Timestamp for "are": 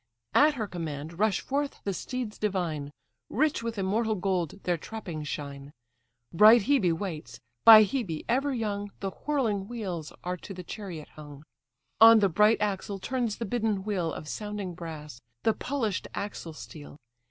10.23-10.37